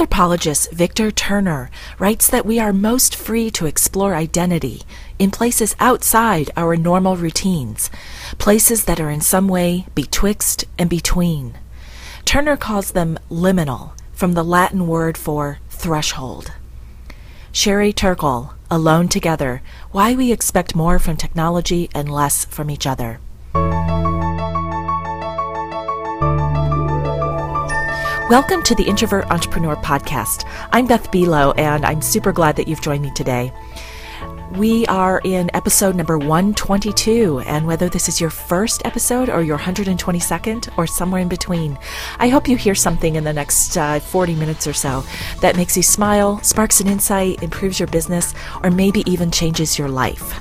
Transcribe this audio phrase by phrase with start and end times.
[0.00, 4.80] Anthropologist Victor Turner writes that we are most free to explore identity
[5.18, 7.90] in places outside our normal routines,
[8.38, 11.52] places that are in some way betwixt and between.
[12.24, 16.50] Turner calls them liminal, from the Latin word for threshold.
[17.52, 19.60] Sherry Turkle, Alone Together
[19.92, 23.20] Why We Expect More from Technology and Less from Each Other.
[28.30, 30.48] Welcome to the Introvert Entrepreneur Podcast.
[30.70, 33.52] I'm Beth Buelow, and I'm super glad that you've joined me today.
[34.52, 39.58] We are in episode number 122, and whether this is your first episode or your
[39.58, 41.76] 122nd or somewhere in between,
[42.20, 45.02] I hope you hear something in the next uh, 40 minutes or so
[45.40, 49.88] that makes you smile, sparks an insight, improves your business, or maybe even changes your
[49.88, 50.40] life.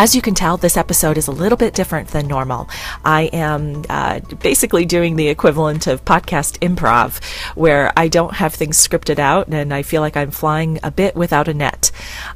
[0.00, 2.70] As you can tell, this episode is a little bit different than normal.
[3.04, 7.22] I am uh, basically doing the equivalent of podcast improv,
[7.54, 11.14] where I don't have things scripted out and I feel like I'm flying a bit
[11.14, 11.90] without a net.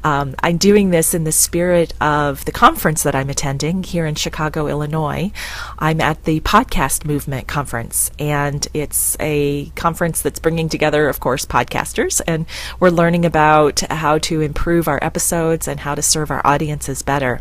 [0.04, 4.14] Um, I'm doing this in the spirit of the conference that I'm attending here in
[4.14, 5.32] Chicago, Illinois.
[5.78, 11.46] I'm at the Podcast Movement Conference, and it's a conference that's bringing together, of course,
[11.46, 12.44] podcasters, and
[12.78, 17.40] we're learning about how to improve our episodes and how to serve our audiences better.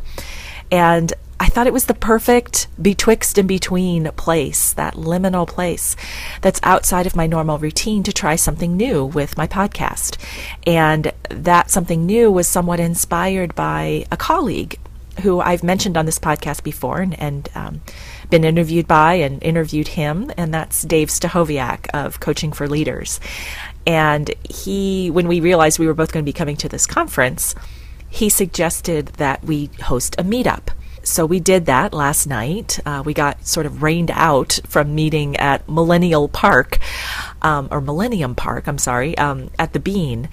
[0.72, 5.96] And I thought it was the perfect betwixt and between place, that liminal place
[6.42, 10.18] that's outside of my normal routine to try something new with my podcast.
[10.66, 14.80] And that something new was somewhat inspired by a colleague
[15.22, 17.82] who I've mentioned on this podcast before and, and um,
[18.30, 23.20] been interviewed by and interviewed him, and that's Dave Stachowiak of Coaching for Leaders.
[23.86, 27.54] And he, when we realized we were both going to be coming to this conference,
[28.14, 30.68] he suggested that we host a meetup.
[31.02, 32.80] So we did that last night.
[32.86, 36.78] Uh, we got sort of rained out from meeting at Millennial Park,
[37.42, 40.30] um, or Millennium Park, I'm sorry, um, at the Bean,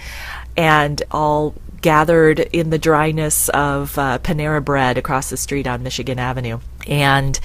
[0.59, 6.19] and all gathered in the dryness of uh, Panera Bread across the street on Michigan
[6.19, 6.61] Avenue.
[6.87, 7.41] And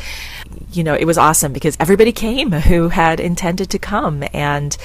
[0.72, 4.24] you know, it was awesome because everybody came who had intended to come.
[4.34, 4.76] And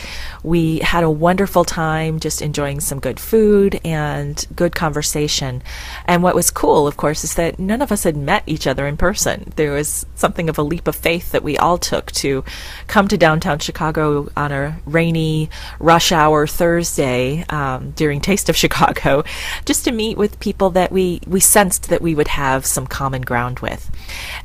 [0.43, 5.63] we had a wonderful time just enjoying some good food and good conversation.
[6.07, 8.87] And what was cool, of course, is that none of us had met each other
[8.87, 9.53] in person.
[9.57, 12.45] There was something of a leap of faith that we all took to
[12.87, 19.25] come to downtown Chicago on a rainy rush hour Thursday um, during Taste of Chicago,
[19.65, 23.23] just to meet with people that we, we sensed that we would have some common
[23.23, 23.91] ground with.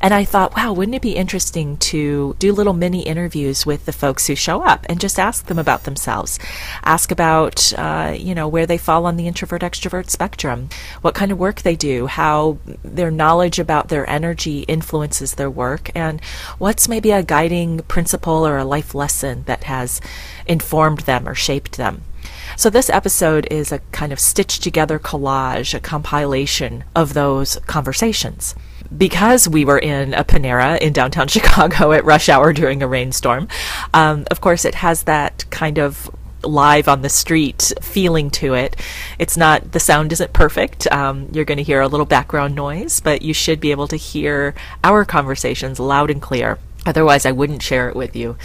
[0.00, 3.92] And I thought, wow, wouldn't it be interesting to do little mini interviews with the
[3.92, 6.38] folks who show up and just ask them about themselves.
[6.82, 10.68] Ask about, uh, you know, where they fall on the introvert extrovert spectrum,
[11.02, 15.90] what kind of work they do, how their knowledge about their energy influences their work,
[15.94, 16.20] and
[16.58, 20.00] what's maybe a guiding principle or a life lesson that has
[20.46, 22.02] informed them or shaped them.
[22.56, 28.54] So, this episode is a kind of stitched together collage, a compilation of those conversations
[28.96, 33.48] because we were in a Panera in downtown Chicago at rush hour during a rainstorm,
[33.94, 36.10] um, of course, it has that kind of
[36.42, 38.76] live on the street feeling to it.
[39.18, 40.90] It's not, the sound isn't perfect.
[40.92, 43.96] Um, you're going to hear a little background noise, but you should be able to
[43.96, 44.54] hear
[44.84, 46.58] our conversations loud and clear.
[46.86, 48.36] Otherwise, I wouldn't share it with you.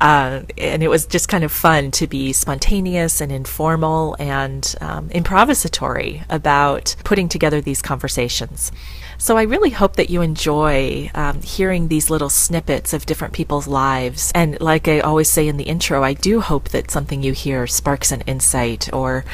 [0.00, 5.08] Uh, and it was just kind of fun to be spontaneous and informal and um,
[5.10, 8.72] improvisatory about putting together these conversations.
[9.20, 13.66] So I really hope that you enjoy um, hearing these little snippets of different people's
[13.66, 14.30] lives.
[14.32, 17.66] And like I always say in the intro, I do hope that something you hear
[17.66, 19.24] sparks an insight or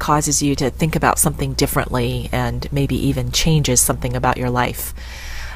[0.00, 4.92] causes you to think about something differently and maybe even changes something about your life.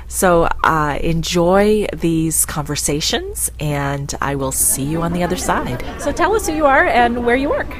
[0.06, 5.82] So uh, enjoy these conversations, and I will see you on the other side.
[6.00, 7.75] So tell us who you are and where you work.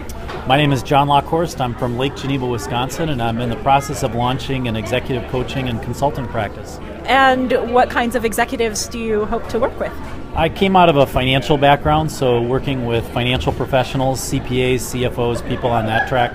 [0.49, 1.61] My name is John Lockhorst.
[1.61, 5.69] I'm from Lake Geneva, Wisconsin, and I'm in the process of launching an executive coaching
[5.69, 6.81] and consulting practice.
[7.05, 9.93] And what kinds of executives do you hope to work with?
[10.35, 15.71] I came out of a financial background, so working with financial professionals, CPAs, CFOs, people
[15.71, 16.33] on that track.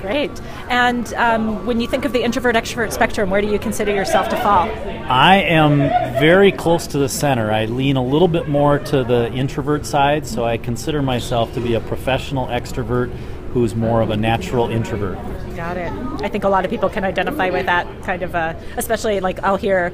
[0.00, 0.30] Great.
[0.70, 4.30] And um, when you think of the introvert extrovert spectrum, where do you consider yourself
[4.30, 4.70] to fall?
[5.10, 5.80] I am
[6.18, 7.50] very close to the center.
[7.50, 11.60] I lean a little bit more to the introvert side, so I consider myself to
[11.60, 13.14] be a professional extrovert
[13.52, 15.18] who's more of a natural introvert.
[15.56, 15.92] Got it.
[16.22, 19.42] I think a lot of people can identify with that kind of, uh, especially like
[19.42, 19.92] I'll hear,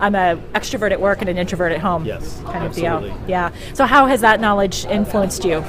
[0.00, 2.04] I'm an extrovert at work and an introvert at home.
[2.04, 3.10] Yes, kind absolutely.
[3.10, 3.28] of deal.
[3.28, 3.52] Yeah.
[3.74, 5.64] So how has that knowledge influenced you?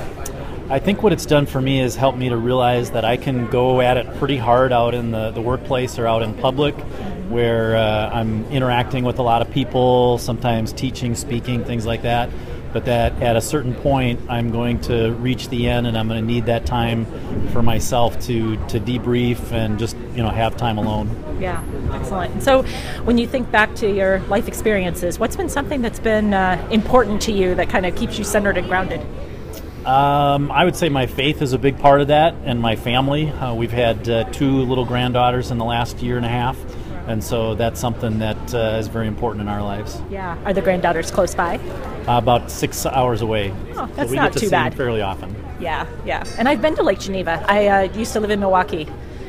[0.68, 3.48] I think what it's done for me is helped me to realize that I can
[3.48, 6.74] go at it pretty hard out in the, the workplace or out in public
[7.30, 12.30] where uh, I'm interacting with a lot of people, sometimes teaching, speaking, things like that
[12.76, 16.20] but that at a certain point I'm going to reach the end and I'm going
[16.20, 17.06] to need that time
[17.54, 21.08] for myself to to debrief and just you know have time alone.
[21.40, 21.64] Yeah,
[21.94, 22.44] excellent.
[22.44, 22.64] So,
[23.06, 27.22] when you think back to your life experiences, what's been something that's been uh, important
[27.24, 29.00] to you that kind of keeps you centered and grounded?
[29.86, 33.30] Um, I would say my faith is a big part of that, and my family.
[33.30, 36.58] Uh, we've had uh, two little granddaughters in the last year and a half,
[37.08, 40.02] and so that's something that uh, is very important in our lives.
[40.10, 40.38] Yeah.
[40.46, 41.58] Are the granddaughters close by?
[42.08, 43.52] Uh, about six hours away.
[43.76, 44.72] Oh, that's so we not get to too see bad.
[44.72, 45.36] them fairly often.
[45.60, 46.24] Yeah, yeah.
[46.38, 47.44] And I've been to Lake Geneva.
[47.48, 48.88] I uh, used to live in Milwaukee,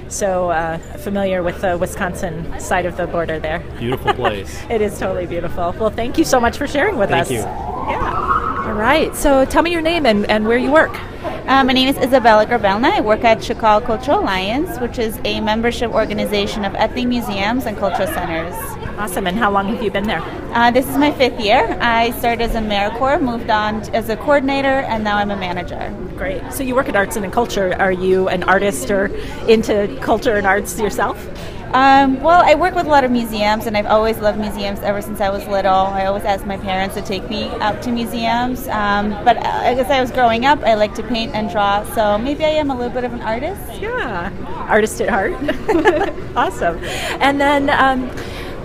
[0.08, 3.60] so uh, familiar with the Wisconsin side of the border there.
[3.78, 4.60] Beautiful place.
[4.68, 5.74] It is totally beautiful.
[5.78, 7.30] Well, thank you so much for sharing with Thank us.
[7.30, 7.38] you.
[7.38, 8.64] Yeah.
[8.66, 9.14] All right.
[9.14, 10.92] So tell me your name and, and where you work.
[11.46, 12.90] Uh, my name is Isabella Grabelna.
[12.90, 17.78] I work at Chicago Cultural Alliance, which is a membership organization of ethnic museums and
[17.78, 18.52] cultural centers.
[18.98, 19.28] Awesome.
[19.28, 20.20] And how long have you been there?
[20.52, 21.78] Uh, this is my fifth year.
[21.80, 25.94] I started as a AmeriCorps, moved on as a coordinator, and now I'm a manager.
[26.16, 26.42] Great.
[26.52, 27.76] So you work at Arts and Culture.
[27.78, 29.06] Are you an artist or
[29.46, 31.16] into culture and arts yourself?
[31.76, 35.02] Um, well, I work with a lot of museums, and I've always loved museums ever
[35.02, 35.74] since I was little.
[35.74, 38.66] I always asked my parents to take me out to museums.
[38.68, 42.16] Um, but uh, as I was growing up, I like to paint and draw, so
[42.16, 43.78] maybe I am a little bit of an artist.
[43.78, 44.32] Yeah.
[44.70, 45.34] Artist at heart.
[46.34, 46.78] awesome.
[47.20, 48.08] And then, um,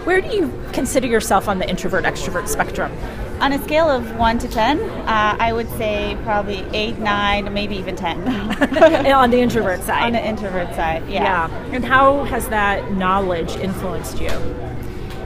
[0.05, 2.93] where do you consider yourself on the introvert extrovert spectrum?
[3.41, 7.75] On a scale of 1 to 10, uh, I would say probably 8, 9, maybe
[7.75, 8.19] even 10.
[9.13, 10.03] on the introvert side.
[10.03, 11.49] On the introvert side, yeah.
[11.49, 11.65] yeah.
[11.73, 14.29] And how has that knowledge influenced you?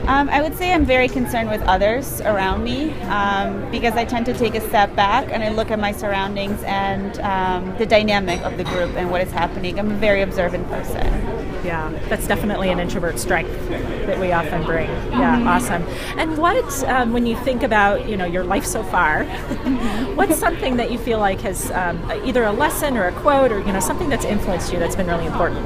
[0.07, 4.27] Um, I would say I'm very concerned with others around me um, because I tend
[4.27, 8.39] to take a step back and I look at my surroundings and um, the dynamic
[8.43, 9.77] of the group and what is happening.
[9.77, 11.34] I'm a very observant person.
[11.65, 14.87] Yeah, that's definitely an introvert strength that we often bring.
[15.11, 15.83] Yeah, awesome.
[16.17, 19.23] And what, um, when you think about you know your life so far,
[20.15, 23.59] what's something that you feel like has um, either a lesson or a quote or
[23.59, 25.65] you know something that's influenced you that's been really important?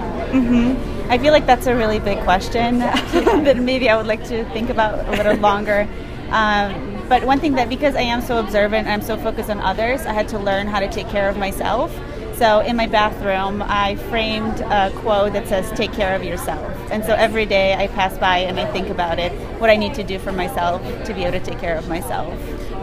[1.09, 4.69] I feel like that's a really big question that maybe I would like to think
[4.69, 5.87] about a little longer.
[6.29, 9.59] Um, but one thing that because I am so observant and I'm so focused on
[9.59, 11.91] others, I had to learn how to take care of myself.
[12.39, 16.71] So in my bathroom, I framed a quote that says, Take care of yourself.
[16.89, 19.93] And so every day I pass by and I think about it, what I need
[19.95, 22.33] to do for myself to be able to take care of myself.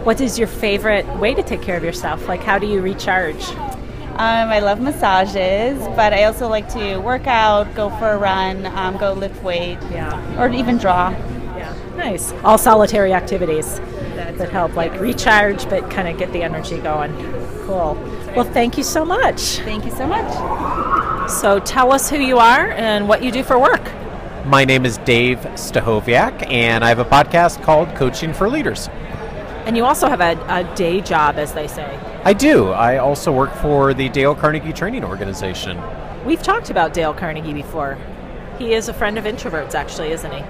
[0.04, 2.28] What is your favorite way to take care of yourself?
[2.28, 3.42] Like, how do you recharge?
[4.18, 8.66] Um, I love massages, but I also like to work out, go for a run,
[8.66, 10.38] um, go lift weight, Yeah.
[10.38, 11.08] or even draw.
[11.56, 12.30] Yeah, nice.
[12.44, 13.80] All solitary activities
[14.36, 17.12] that help, like recharge, but kind of get the energy going.
[17.66, 17.96] Cool.
[18.36, 19.60] Well, thank you so much.
[19.60, 21.30] Thank you so much.
[21.30, 23.90] So, tell us who you are and what you do for work.
[24.44, 28.88] My name is Dave Stachowiak, and I have a podcast called Coaching for Leaders.
[29.64, 31.98] And you also have a, a day job, as they say.
[32.24, 32.68] I do.
[32.68, 35.80] I also work for the Dale Carnegie Training Organization.
[36.26, 37.96] We've talked about Dale Carnegie before.
[38.58, 40.44] He is a friend of introverts, actually, isn't he?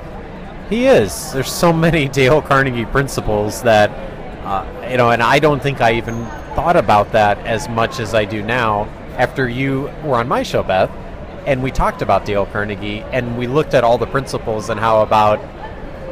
[0.69, 1.33] He is.
[1.33, 3.91] There's so many Dale Carnegie principles that,
[4.47, 8.15] uh, you know, and I don't think I even thought about that as much as
[8.15, 8.85] I do now
[9.17, 10.91] after you were on my show, Beth,
[11.47, 15.03] and we talked about Dale Carnegie and we looked at all the principles and how
[15.03, 15.41] about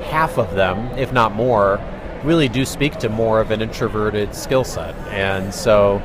[0.04, 1.80] half of them, if not more,
[2.24, 4.96] really do speak to more of an introverted skill set.
[5.08, 6.02] And so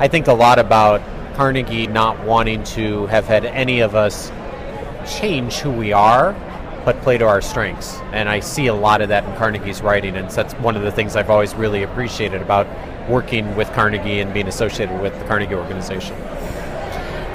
[0.00, 1.00] I think a lot about
[1.34, 4.32] Carnegie not wanting to have had any of us
[5.08, 6.34] change who we are,
[6.84, 7.98] but play to our strengths.
[8.12, 10.92] And I see a lot of that in Carnegie's writing, and that's one of the
[10.92, 12.66] things I've always really appreciated about
[13.08, 16.16] working with Carnegie and being associated with the Carnegie organization.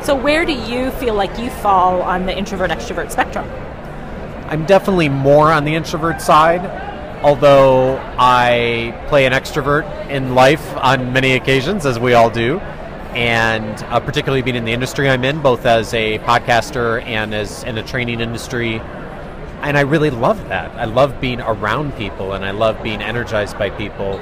[0.03, 3.49] So, where do you feel like you fall on the introvert extrovert spectrum?
[4.47, 6.61] I'm definitely more on the introvert side,
[7.23, 12.59] although I play an extrovert in life on many occasions, as we all do.
[13.15, 17.63] And uh, particularly being in the industry I'm in, both as a podcaster and as
[17.63, 18.81] in a training industry.
[19.63, 20.71] And I really love that.
[20.71, 24.19] I love being around people and I love being energized by people.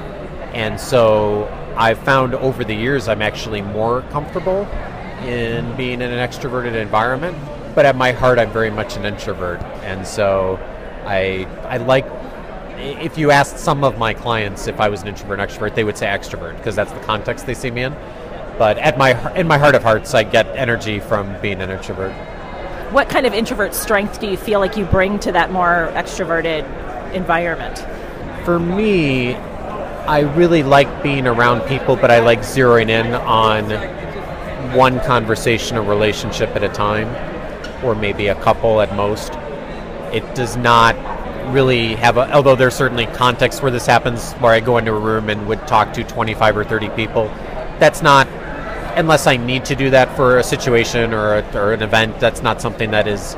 [0.53, 4.67] And so I've found over the years I'm actually more comfortable
[5.23, 7.35] in being in an extroverted environment.
[7.73, 9.61] But at my heart, I'm very much an introvert.
[9.81, 10.59] And so
[11.05, 12.05] I, I like
[12.77, 15.83] if you asked some of my clients if I was an introvert or extrovert, they
[15.83, 17.93] would say extrovert because that's the context they see me in.
[18.59, 22.13] But at my in my heart of hearts, I get energy from being an introvert.
[22.91, 26.65] What kind of introvert strength do you feel like you bring to that more extroverted
[27.13, 27.79] environment?
[28.43, 33.69] For me, I really like being around people, but I like zeroing in on
[34.75, 37.07] one conversation or relationship at a time,
[37.81, 39.35] or maybe a couple at most.
[40.13, 40.97] It does not
[41.53, 44.99] really have a, although there's certainly contexts where this happens where I go into a
[44.99, 47.27] room and would talk to 25 or 30 people.
[47.79, 48.27] That's not,
[48.97, 52.41] unless I need to do that for a situation or, a, or an event, that's
[52.41, 53.35] not something that is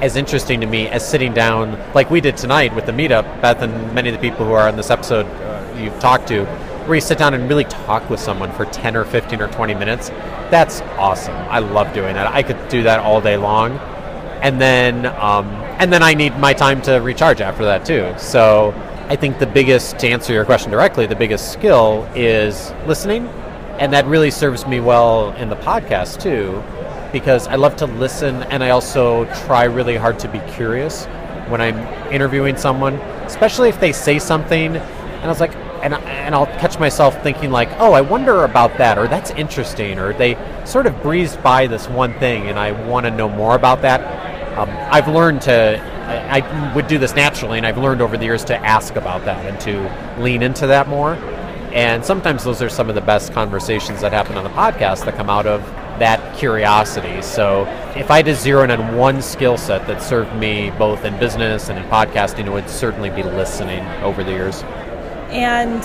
[0.00, 3.24] as interesting to me as sitting down like we did tonight with the meetup.
[3.40, 6.44] Beth and many of the people who are on this episode uh, you've talked to,
[6.84, 9.74] where you sit down and really talk with someone for 10 or 15 or 20
[9.74, 10.10] minutes.
[10.50, 11.34] That's awesome.
[11.34, 12.26] I love doing that.
[12.26, 13.78] I could do that all day long.
[14.42, 15.46] And then, um,
[15.80, 18.14] and then I need my time to recharge after that too.
[18.18, 18.74] So
[19.08, 23.28] I think the biggest, to answer your question directly, the biggest skill is listening.
[23.78, 26.62] And that really serves me well in the podcast too,
[27.12, 31.06] because I love to listen and I also try really hard to be curious
[31.48, 31.78] when I'm
[32.12, 36.78] interviewing someone, especially if they say something and I was like, and, and I'll catch
[36.78, 41.00] myself thinking like, oh, I wonder about that, or that's interesting, or they sort of
[41.02, 44.00] breezed by this one thing, and I want to know more about that.
[44.58, 48.24] Um, I've learned to, I, I, would do this naturally, and I've learned over the
[48.24, 51.14] years to ask about that and to lean into that more.
[51.76, 55.14] And sometimes those are some of the best conversations that happen on the podcast that
[55.14, 55.60] come out of
[55.98, 57.20] that curiosity.
[57.20, 61.04] So if I had to zero in on one skill set that served me both
[61.04, 64.62] in business and in podcasting, it would certainly be listening over the years.
[65.28, 65.82] And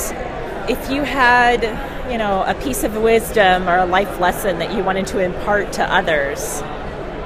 [0.69, 1.62] if you had,
[2.10, 5.74] you know, a piece of wisdom or a life lesson that you wanted to impart
[5.74, 6.62] to others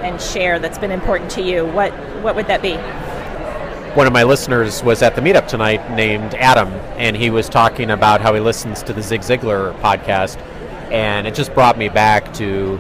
[0.02, 1.94] and share that's been important to you, what
[2.24, 2.80] what would that be?
[3.96, 7.92] One of my listeners was at the meetup tonight named Adam, and he was talking
[7.92, 10.38] about how he listens to the Zig Ziglar podcast,
[10.92, 12.78] and it just brought me back to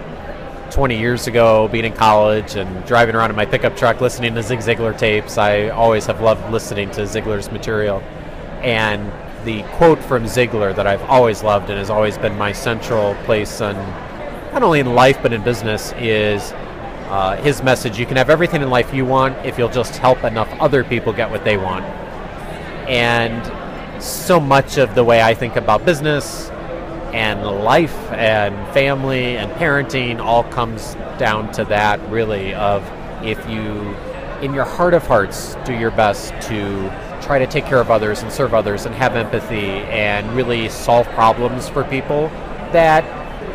[0.71, 4.43] 20 years ago, being in college and driving around in my pickup truck listening to
[4.43, 5.37] Zig Ziglar tapes.
[5.37, 8.01] I always have loved listening to Ziglar's material.
[8.61, 9.09] And
[9.45, 13.61] the quote from Ziglar that I've always loved and has always been my central place
[13.61, 13.75] on
[14.51, 16.51] not only in life but in business is
[17.07, 20.23] uh, his message you can have everything in life you want if you'll just help
[20.23, 21.85] enough other people get what they want.
[22.87, 26.49] And so much of the way I think about business
[27.13, 32.83] and life and family and parenting all comes down to that really of
[33.23, 33.95] if you
[34.41, 36.89] in your heart of hearts do your best to
[37.21, 41.07] try to take care of others and serve others and have empathy and really solve
[41.09, 42.27] problems for people,
[42.71, 43.03] that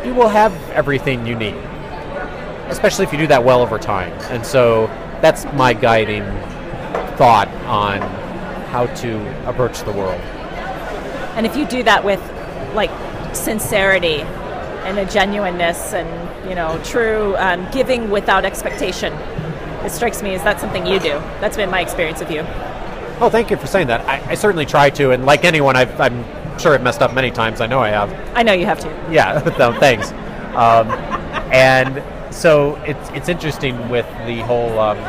[0.05, 1.55] you will have everything you need.
[2.71, 4.11] Especially if you do that well over time.
[4.31, 4.87] And so
[5.21, 6.23] that's my guiding
[7.17, 8.01] thought on
[8.69, 10.19] how to approach the world.
[11.35, 12.19] And if you do that with
[12.73, 12.89] like
[13.35, 14.21] sincerity
[14.83, 19.13] and a genuineness and you know true um, giving without expectation,
[19.83, 21.13] it strikes me as that's something you do.
[21.39, 22.41] That's been my experience with you.
[23.19, 24.01] Oh, thank you for saying that.
[24.07, 27.29] I, I certainly try to, and like anyone, i am sure I've messed up many
[27.29, 27.61] times.
[27.61, 28.11] I know I have.
[28.35, 28.87] I know you have to.
[29.11, 30.11] Yeah, no, thanks.
[30.55, 30.87] Um,
[31.53, 34.79] and so it's it's interesting with the whole.
[34.79, 34.97] Um,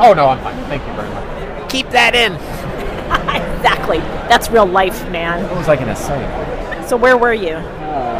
[0.00, 0.56] oh no, I'm fine.
[0.64, 1.70] Thank you very much.
[1.70, 2.34] Keep that in.
[3.56, 3.98] exactly.
[4.28, 5.42] That's real life, man.
[5.44, 6.86] What was I going to say?
[6.88, 7.60] So where were you?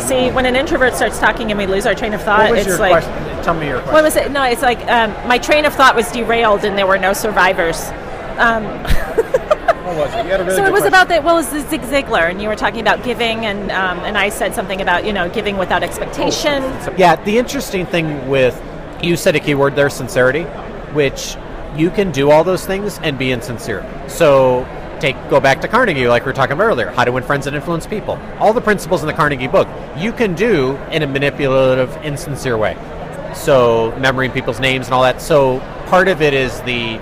[0.01, 2.93] See, when an introvert starts talking and we lose our train of thought, it's like.
[2.93, 3.43] Question?
[3.43, 3.95] Tell me your question.
[3.95, 4.31] What was it?
[4.31, 7.89] No, it's like um, my train of thought was derailed and there were no survivors.
[8.39, 8.65] Um,
[9.97, 10.29] what was it?
[10.29, 10.89] Really so it was question.
[10.89, 13.71] about the well, it was the Zig Ziglar, and you were talking about giving, and
[13.71, 16.63] um, and I said something about you know giving without expectation.
[16.63, 16.95] Oh.
[16.97, 18.61] Yeah, the interesting thing with
[19.03, 20.45] you said a keyword there, sincerity,
[20.93, 21.37] which
[21.77, 23.85] you can do all those things and be insincere.
[24.09, 24.67] So
[25.01, 27.47] take go back to Carnegie, like we were talking about earlier, how to win friends
[27.47, 28.19] and influence people.
[28.39, 32.77] All the principles in the Carnegie book you can do in a manipulative, insincere way.
[33.35, 35.21] So remembering people's names and all that.
[35.21, 37.01] So part of it is the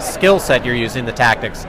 [0.00, 1.64] skill set you're using, the tactics,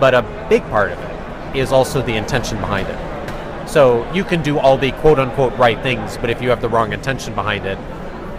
[0.00, 3.68] but a big part of it is also the intention behind it.
[3.68, 6.68] So you can do all the quote unquote right things, but if you have the
[6.68, 7.78] wrong intention behind it,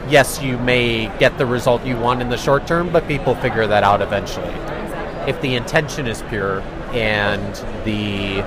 [0.09, 3.67] yes, you may get the result you want in the short term, but people figure
[3.67, 4.53] that out eventually.
[5.29, 6.61] If the intention is pure,
[6.93, 8.43] and the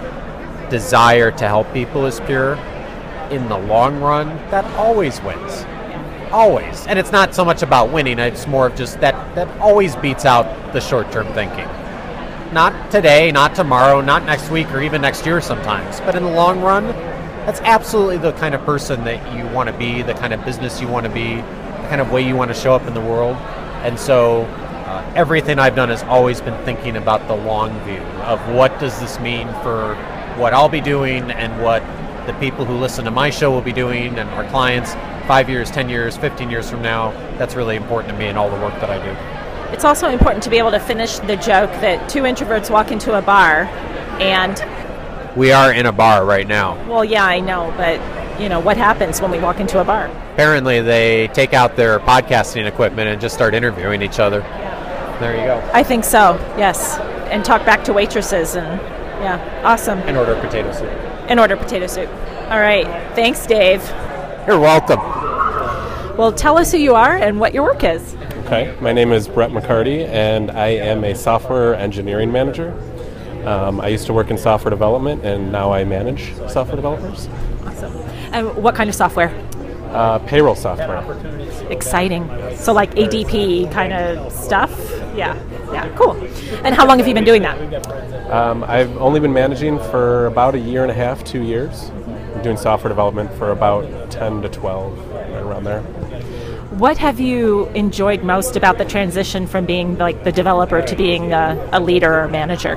[0.69, 2.54] desire to help people is pure,
[3.31, 5.64] in the long run, that always wins.
[6.33, 6.87] Always.
[6.87, 10.25] And it's not so much about winning, it's more of just that that always beats
[10.25, 11.69] out the short term thinking.
[12.52, 16.00] Not today, not tomorrow, not next week, or even next year sometimes.
[16.00, 16.85] But in the long run,
[17.47, 20.78] that's absolutely the kind of person that you want to be, the kind of business
[20.78, 23.00] you want to be, the kind of way you want to show up in the
[23.00, 23.37] world.
[23.87, 28.38] And so uh, everything I've done has always been thinking about the long view of
[28.54, 29.94] what does this mean for
[30.37, 31.82] what I'll be doing and what
[32.26, 34.92] the people who listen to my show will be doing and our clients
[35.26, 37.12] five years, 10 years, 15 years from now.
[37.38, 39.41] That's really important to me in all the work that I do.
[39.73, 43.17] It's also important to be able to finish the joke that two introverts walk into
[43.17, 43.64] a bar
[44.21, 44.62] and
[45.37, 46.75] We are in a bar right now.
[46.87, 47.99] Well, yeah, I know, but
[48.41, 50.07] you know what happens when we walk into a bar?
[50.35, 54.41] Apparently, they take out their podcasting equipment and just start interviewing each other.
[54.41, 55.19] Yeah.
[55.21, 55.71] There you go.
[55.73, 56.35] I think so.
[56.59, 56.99] Yes,
[57.31, 58.81] and talk back to waitresses and
[59.23, 59.99] yeah, awesome.
[60.00, 60.91] And order potato soup.
[61.29, 62.09] And order potato soup.
[62.50, 62.87] All right.
[63.14, 63.83] Thanks, Dave.
[64.47, 64.99] You're welcome.
[66.19, 68.14] Well, tell us who you are and what your work is.
[68.52, 72.78] Okay, my name is Brett McCarty, and I am a software engineering manager.
[73.47, 77.30] Um, I used to work in software development, and now I manage software developers.
[77.64, 77.97] Awesome.
[78.30, 79.30] And what kind of software?
[79.92, 81.02] Uh, payroll software.
[81.71, 82.28] Exciting.
[82.54, 84.71] So, like ADP kind of stuff?
[85.16, 85.35] Yeah,
[85.73, 86.12] yeah, cool.
[86.62, 88.30] And how long have you been doing that?
[88.30, 91.88] Um, I've only been managing for about a year and a half, two years.
[92.35, 96.01] I'm doing software development for about 10 to 12, right around there.
[96.79, 101.35] What have you enjoyed most about the transition from being like the developer to being
[101.35, 102.76] a, a leader or manager?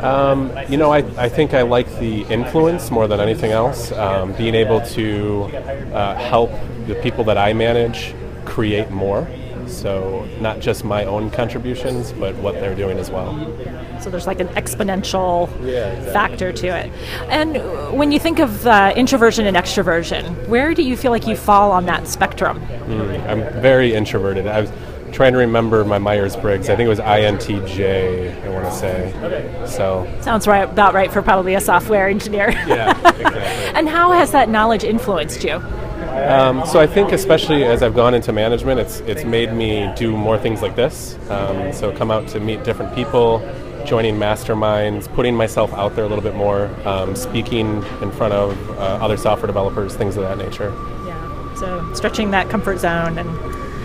[0.00, 3.90] Um, you know, I, I think I like the influence more than anything else.
[3.90, 5.50] Um, being able to
[5.92, 6.52] uh, help
[6.86, 8.14] the people that I manage
[8.44, 9.28] create more.
[9.70, 13.34] So, not just my own contributions, but what they're doing as well.
[14.00, 15.48] So, there's like an exponential
[16.12, 16.90] factor to it.
[17.28, 21.36] And when you think of uh, introversion and extroversion, where do you feel like you
[21.36, 22.60] fall on that spectrum?
[22.60, 24.46] Mm, I'm very introverted.
[24.46, 24.70] I was
[25.12, 26.68] trying to remember my Myers Briggs.
[26.68, 29.66] I think it was INTJ, I want to say.
[29.66, 32.50] So, sounds right, about right for probably a software engineer.
[32.50, 33.78] yeah, exactly.
[33.78, 35.62] and how has that knowledge influenced you?
[36.10, 40.16] Um, so I think, especially as I've gone into management, it's it's made me do
[40.16, 41.16] more things like this.
[41.30, 43.38] Um, so come out to meet different people,
[43.86, 48.70] joining masterminds, putting myself out there a little bit more, um, speaking in front of
[48.70, 50.70] uh, other software developers, things of that nature.
[51.06, 51.54] Yeah.
[51.54, 53.28] So stretching that comfort zone and.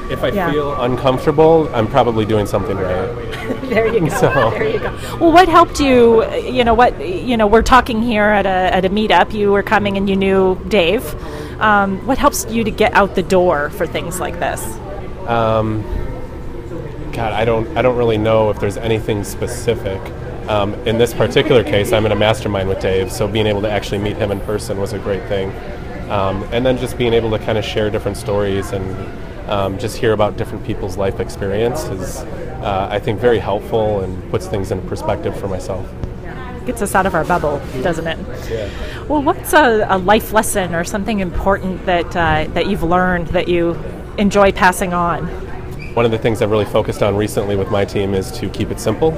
[0.08, 0.52] If I Yeah.
[0.52, 3.08] feel uncomfortable, I'm probably doing something right.
[3.64, 4.10] there you go.
[4.10, 4.92] So- There you go.
[5.20, 6.24] Well, what helped you?
[6.36, 7.04] You know what?
[7.04, 9.34] You know, we're talking here at a at a meetup.
[9.34, 11.04] You were coming and you knew Dave.
[11.60, 14.64] Um, what helps you to get out the door for things like this?
[15.28, 15.84] Um,
[17.14, 20.02] God, I don't, I don't really know if there's anything specific.
[20.50, 23.72] Um, in this particular case, I'm in a mastermind with Dave, so being able to
[23.72, 25.50] actually meet him in person was a great thing.
[26.10, 29.98] Um, and then just being able to kind of share different stories and um, just
[29.98, 34.72] hear about different people's life experience is, uh, I think, very helpful and puts things
[34.72, 35.88] in perspective for myself.
[36.66, 38.18] Gets us out of our bubble, doesn't it?
[39.08, 43.48] Well, what's a, a life lesson or something important that uh, that you've learned that
[43.48, 43.78] you
[44.18, 45.28] enjoy passing on?
[45.94, 48.72] One of the things I've really focused on recently with my team is to keep
[48.72, 49.12] it simple.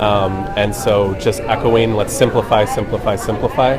[0.00, 3.74] Um, and so just echoing, let's simplify, simplify, simplify.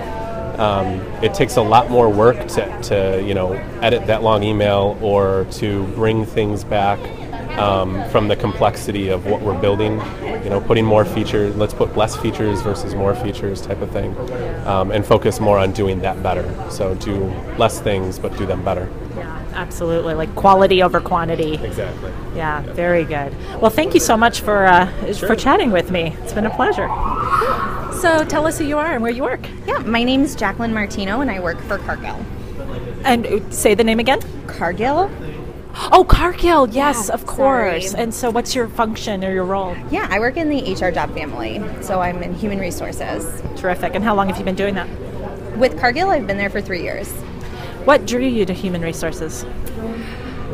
[0.57, 4.97] Um, it takes a lot more work to, to, you know, edit that long email
[5.01, 6.99] or to bring things back
[7.57, 9.99] um, from the complexity of what we're building.
[10.43, 14.15] You know, putting more features, let's put less features versus more features type of thing,
[14.65, 16.45] um, and focus more on doing that better.
[16.69, 17.25] So do
[17.57, 18.89] less things, but do them better.
[19.17, 20.13] Yeah, absolutely.
[20.13, 21.55] Like quality over quantity.
[21.55, 22.11] Exactly.
[22.35, 23.35] Yeah, very good.
[23.59, 26.15] Well, thank you so much for uh, for chatting with me.
[26.23, 26.87] It's been a pleasure.
[27.99, 30.71] So, tell us who you are and where you work, Yeah, my name is Jacqueline
[30.71, 32.23] Martino and I work for Cargill.
[33.03, 34.19] and say the name again.
[34.45, 35.09] Cargill?
[35.91, 36.67] Oh, Cargill.
[36.69, 37.91] Yes, Yeah, of course.
[37.91, 38.03] sorry.
[38.03, 39.75] And so, what's your function or your role?
[39.91, 43.41] Yeah, I work in the HR job family, so I'm in human resources.
[43.55, 43.95] Terrific.
[43.95, 44.87] And how long have you been doing that?
[45.57, 47.09] With Cargill, I've been there for three years.
[47.85, 49.45] What drew you to human resources?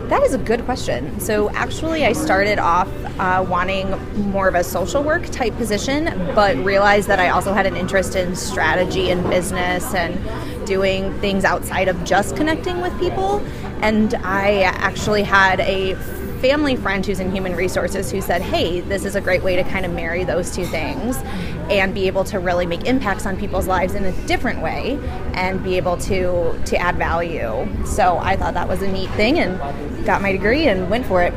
[0.10, 1.20] That is a good question.
[1.20, 3.90] So, actually, I started off uh, wanting
[4.30, 6.06] more of a social work type position,
[6.36, 10.20] but realized that I also had an interest in strategy and business and
[10.68, 13.42] doing things outside of just connecting with people.
[13.82, 15.96] And I actually had a
[16.44, 19.64] family friend who's in human resources who said, Hey, this is a great way to
[19.64, 21.16] kind of marry those two things
[21.70, 25.00] and be able to really make impacts on people's lives in a different way
[25.36, 27.66] and be able to to add value.
[27.86, 31.24] So I thought that was a neat thing and got my degree and went for
[31.24, 31.34] it.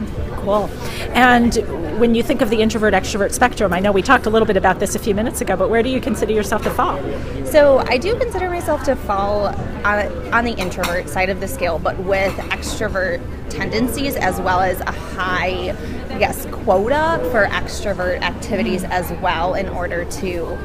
[0.46, 0.70] Cool.
[1.12, 1.56] And
[1.98, 4.56] when you think of the introvert extrovert spectrum, I know we talked a little bit
[4.56, 7.00] about this a few minutes ago, but where do you consider yourself to fall?
[7.44, 9.46] So I do consider myself to fall
[9.84, 14.78] on, on the introvert side of the scale, but with extrovert tendencies as well as
[14.82, 15.76] a high,
[16.10, 18.92] I guess, quota for extrovert activities mm-hmm.
[18.92, 20.56] as well in order to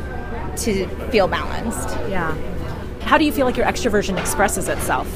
[0.58, 1.90] to feel balanced.
[2.08, 2.36] Yeah.
[3.02, 5.08] How do you feel like your extroversion expresses itself?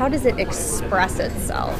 [0.00, 1.78] how does it express itself?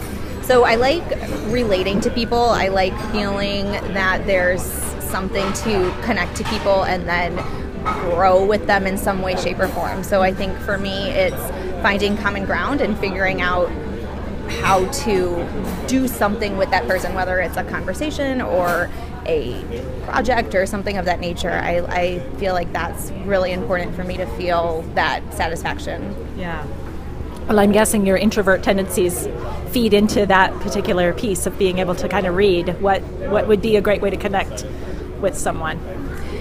[0.51, 1.09] So I like
[1.53, 2.37] relating to people.
[2.37, 7.37] I like feeling that there's something to connect to people and then
[7.85, 10.03] grow with them in some way, shape, or form.
[10.03, 11.41] So I think for me, it's
[11.83, 13.71] finding common ground and figuring out
[14.63, 15.47] how to
[15.87, 18.91] do something with that person, whether it's a conversation or
[19.27, 19.63] a
[20.03, 24.17] project or something of that nature, I, I feel like that's really important for me
[24.17, 26.13] to feel that satisfaction.
[26.37, 26.67] Yeah.
[27.51, 29.27] Well, I'm guessing your introvert tendencies
[29.73, 33.61] feed into that particular piece of being able to kind of read what what would
[33.61, 34.65] be a great way to connect
[35.21, 35.81] with someone.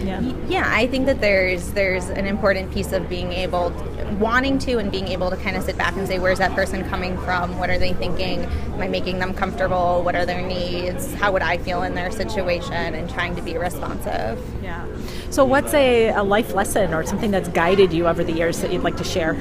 [0.06, 0.22] Yeah.
[0.48, 3.72] Yeah, I think that there's there's an important piece of being able
[4.19, 6.88] wanting to and being able to kind of sit back and say where's that person
[6.88, 7.58] coming from?
[7.58, 8.41] What are they thinking?
[8.41, 10.04] Am I making them comfortable?
[10.04, 11.12] What are their needs?
[11.15, 14.39] How would I feel in their situation and trying to be responsive.
[14.62, 14.86] Yeah.
[15.32, 18.72] So what's a, a life lesson or something that's guided you over the years that
[18.72, 19.36] you'd like to share?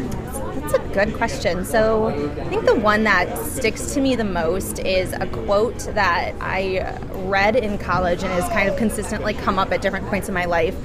[0.68, 1.64] That's a good question.
[1.64, 6.34] So, I think the one that sticks to me the most is a quote that
[6.42, 10.34] I read in college and has kind of consistently come up at different points in
[10.34, 10.76] my life.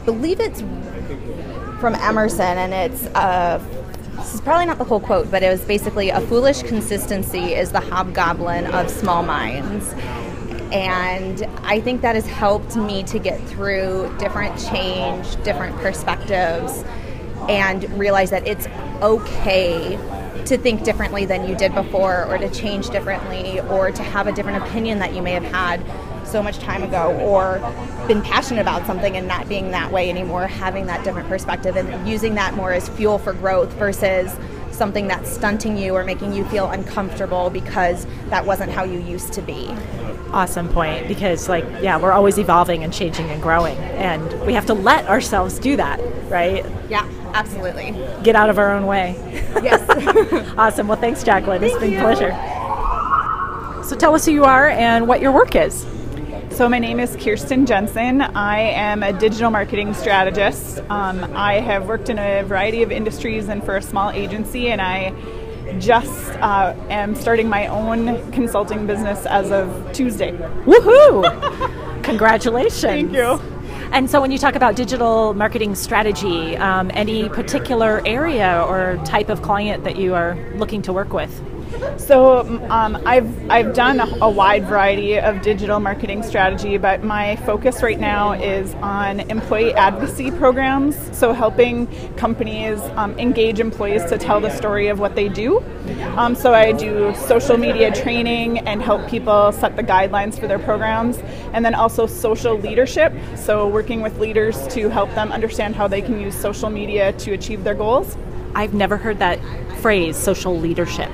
[0.00, 0.60] I believe it's
[1.80, 3.60] from Emerson, and it's uh,
[4.12, 7.72] this is probably not the whole quote, but it was basically a foolish consistency is
[7.72, 9.92] the hobgoblin of small minds.
[10.72, 16.84] And I think that has helped me to get through different change, different perspectives,
[17.48, 18.66] and realize that it's
[19.02, 19.98] okay
[20.46, 24.32] to think differently than you did before, or to change differently, or to have a
[24.32, 25.82] different opinion that you may have had
[26.26, 27.58] so much time ago, or
[28.08, 32.08] been passionate about something and not being that way anymore, having that different perspective and
[32.08, 34.34] using that more as fuel for growth versus
[34.72, 39.32] something that's stunting you or making you feel uncomfortable because that wasn't how you used
[39.32, 39.66] to be.
[40.32, 44.66] Awesome point because like yeah, we're always evolving and changing and growing and we have
[44.66, 46.64] to let ourselves do that, right?
[46.88, 47.92] Yeah, absolutely.
[48.22, 49.14] Get out of our own way.
[49.62, 50.54] Yes.
[50.58, 50.88] awesome.
[50.88, 51.60] Well, thanks Jacqueline.
[51.60, 51.98] Thank it's been you.
[51.98, 52.32] a pleasure.
[53.84, 55.86] So tell us who you are and what your work is.
[56.52, 58.20] So, my name is Kirsten Jensen.
[58.20, 60.80] I am a digital marketing strategist.
[60.90, 64.80] Um, I have worked in a variety of industries and for a small agency, and
[64.80, 65.14] I
[65.78, 70.32] just uh, am starting my own consulting business as of Tuesday.
[70.64, 72.02] Woohoo!
[72.02, 72.82] Congratulations.
[72.82, 73.40] Thank you.
[73.92, 79.28] And so, when you talk about digital marketing strategy, um, any particular area or type
[79.28, 81.42] of client that you are looking to work with?
[81.96, 87.36] So um, I've I've done a, a wide variety of digital marketing strategy, but my
[87.36, 90.96] focus right now is on employee advocacy programs.
[91.16, 95.62] So helping companies um, engage employees to tell the story of what they do.
[96.16, 100.58] Um, so I do social media training and help people set the guidelines for their
[100.58, 101.18] programs,
[101.52, 103.12] and then also social leadership.
[103.36, 107.32] So working with leaders to help them understand how they can use social media to
[107.32, 108.16] achieve their goals.
[108.54, 109.38] I've never heard that
[109.80, 111.10] phrase, social leadership.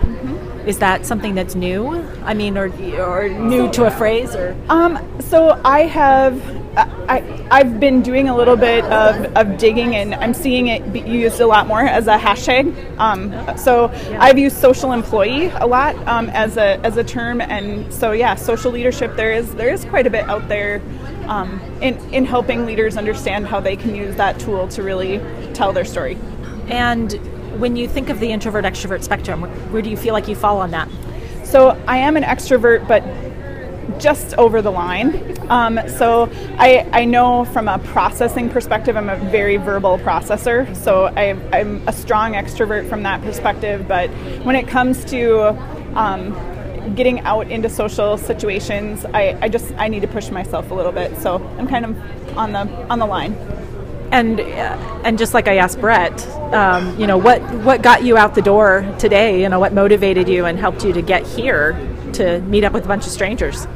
[0.69, 2.05] Is that something that's new?
[2.25, 2.67] I mean, or,
[3.01, 6.35] or new to a phrase, or Um, so I have,
[6.77, 11.01] I, I've been doing a little bit of, of digging and I'm seeing it be
[11.01, 12.75] used a lot more as a hashtag.
[12.99, 17.93] Um, so I've used social employee a lot um, as a as a term, and
[17.93, 19.17] so yeah, social leadership.
[19.17, 20.83] There is there is quite a bit out there
[21.29, 25.21] um, in in helping leaders understand how they can use that tool to really
[25.55, 26.19] tell their story.
[26.69, 27.19] and
[27.59, 29.42] when you think of the introvert extrovert spectrum,
[29.73, 30.88] where, do you feel like you fall on that?
[31.44, 33.03] So I am an extrovert, but
[33.99, 35.37] just over the line.
[35.51, 40.75] Um, so I, I know from a processing perspective, I'm a very verbal processor.
[40.77, 43.88] So I, I'm a strong extrovert from that perspective.
[43.88, 44.11] But
[44.44, 45.49] when it comes to
[45.99, 46.33] um,
[46.94, 50.92] getting out into social situations, I, I just I need to push myself a little
[50.92, 51.16] bit.
[51.18, 53.35] So I'm kind of on the on the line.
[54.11, 58.35] And and just like I asked Brett, um, you know, what what got you out
[58.35, 59.42] the door today?
[59.42, 61.73] You know, what motivated you and helped you to get here
[62.14, 63.66] to meet up with a bunch of strangers?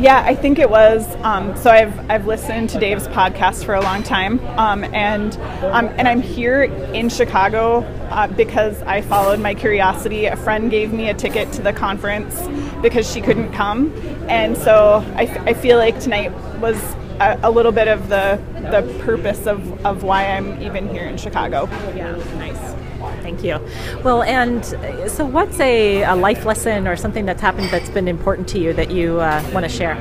[0.00, 1.14] Yeah, I think it was.
[1.16, 5.88] Um, so I've I've listened to Dave's podcast for a long time, um, and um,
[5.88, 7.80] and I'm here in Chicago
[8.10, 10.24] uh, because I followed my curiosity.
[10.24, 12.40] A friend gave me a ticket to the conference
[12.80, 13.92] because she couldn't come,
[14.26, 16.80] and so I, f- I feel like tonight was
[17.20, 21.16] a, a little bit of the the purpose of, of why I'm even here in
[21.16, 21.68] Chicago.
[21.94, 22.58] Yeah, nice.
[23.22, 23.60] Thank you.
[24.02, 28.08] Well, and uh, so what's a, a life lesson or something that's happened that's been
[28.08, 30.00] important to you that you uh, want to share?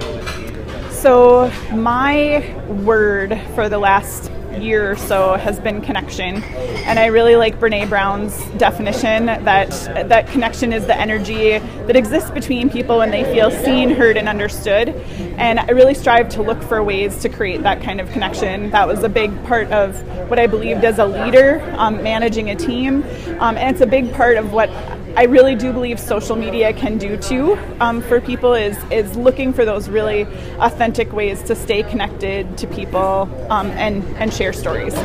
[0.91, 4.28] So, my word for the last
[4.61, 6.43] year or so has been connection.
[6.43, 9.69] And I really like Brene Brown's definition that
[10.09, 14.27] that connection is the energy that exists between people when they feel seen, heard, and
[14.29, 14.89] understood.
[15.37, 18.71] And I really strive to look for ways to create that kind of connection.
[18.71, 22.55] That was a big part of what I believed as a leader, um, managing a
[22.55, 23.03] team.
[23.39, 24.69] Um, and it's a big part of what
[25.15, 29.53] I really do believe social media can do too um, for people is is looking
[29.53, 30.23] for those really
[30.59, 34.95] authentic ways to stay connected to people um, and and share stories.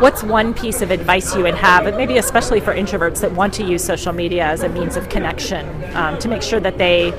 [0.00, 3.54] What's one piece of advice you would have, and maybe especially for introverts that want
[3.54, 7.12] to use social media as a means of connection, um, to make sure that they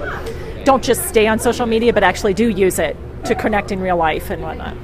[0.64, 3.98] don't just stay on social media but actually do use it to connect in real
[3.98, 4.76] life and whatnot?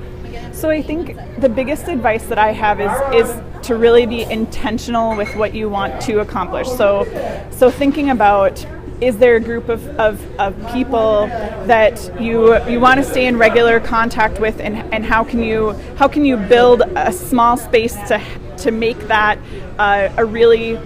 [0.57, 5.15] So I think the biggest advice that I have is is to really be intentional
[5.15, 6.67] with what you want to accomplish.
[6.67, 7.05] So
[7.51, 8.65] so thinking about
[8.99, 11.27] is there a group of, of, of people
[11.67, 15.73] that you you want to stay in regular contact with and, and how can you
[15.95, 18.19] how can you build a small space to
[18.57, 19.37] to make that
[19.77, 20.79] uh, a really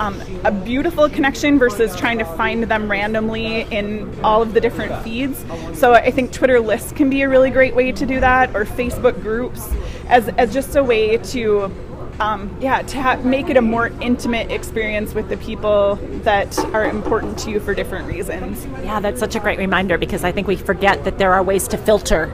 [0.00, 5.02] um, a beautiful connection versus trying to find them randomly in all of the different
[5.02, 5.44] feeds.
[5.78, 8.64] So I think Twitter lists can be a really great way to do that, or
[8.64, 9.68] Facebook groups
[10.08, 11.72] as, as just a way to.
[12.20, 16.84] Um, yeah, to ha- make it a more intimate experience with the people that are
[16.84, 18.66] important to you for different reasons.
[18.82, 21.68] Yeah, that's such a great reminder because I think we forget that there are ways
[21.68, 22.24] to filter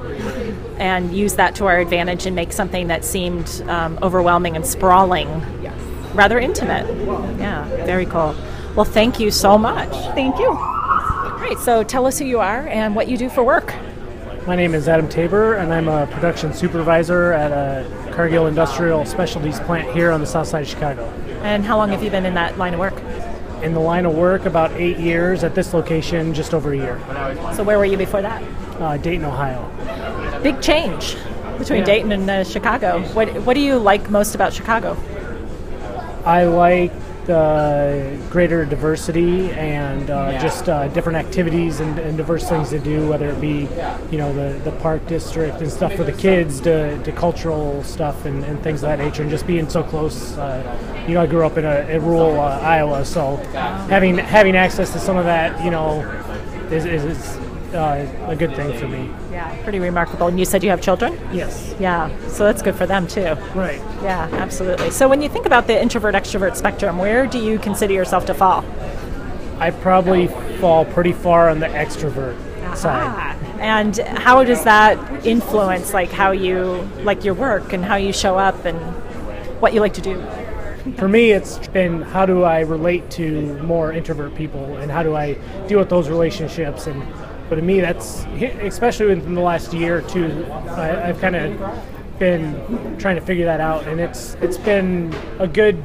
[0.78, 5.28] and use that to our advantage and make something that seemed um, overwhelming and sprawling
[6.14, 6.86] rather intimate.
[7.38, 8.34] Yeah, very cool.
[8.74, 9.90] Well, thank you so much.
[10.14, 10.58] Thank you.
[11.38, 11.58] Great.
[11.58, 13.74] So tell us who you are and what you do for work.
[14.46, 19.58] My name is Adam Tabor, and I'm a production supervisor at a Cargill Industrial Specialties
[19.60, 21.04] plant here on the south side of Chicago.
[21.42, 22.94] And how long have you been in that line of work?
[23.62, 25.44] In the line of work, about eight years.
[25.44, 27.00] At this location, just over a year.
[27.54, 28.42] So where were you before that?
[28.80, 30.40] Uh, Dayton, Ohio.
[30.42, 31.16] Big change
[31.58, 31.84] between Yeah.
[31.86, 33.00] Dayton and uh, Chicago.
[33.14, 34.94] What What do you like most about Chicago?
[36.24, 36.92] I like
[37.26, 43.08] the greater diversity and uh, just uh, different activities and, and diverse things to do,
[43.08, 43.68] whether it be,
[44.10, 48.26] you know, the, the park district and stuff for the kids, to, to cultural stuff
[48.26, 50.36] and, and things of that nature, and just being so close.
[50.36, 53.36] Uh, you know, I grew up in a, in rural uh, Iowa, so
[53.88, 56.02] having having access to some of that, you know,
[56.70, 57.43] is, is, is
[57.74, 59.10] uh, a good thing for me.
[59.30, 60.28] Yeah, pretty remarkable.
[60.28, 61.18] And you said you have children?
[61.32, 61.74] Yes.
[61.78, 63.34] Yeah, so that's good for them too.
[63.54, 63.78] Right.
[64.02, 64.90] Yeah, absolutely.
[64.90, 68.34] So when you think about the introvert extrovert spectrum, where do you consider yourself to
[68.34, 68.64] fall?
[69.58, 72.36] I probably fall pretty far on the extrovert
[72.76, 73.04] side.
[73.06, 78.12] Ah, and how does that influence like how you like your work and how you
[78.12, 78.78] show up and
[79.60, 80.24] what you like to do?
[80.96, 85.16] For me, it's been how do I relate to more introvert people and how do
[85.16, 85.34] I
[85.66, 86.86] deal with those relationships.
[86.86, 87.02] And
[87.54, 88.24] but to me, that's
[88.62, 93.44] especially within the last year or two, I, I've kind of been trying to figure
[93.44, 95.80] that out, and it's it's been a good